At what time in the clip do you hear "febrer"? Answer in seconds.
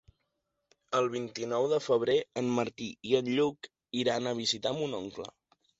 1.89-2.17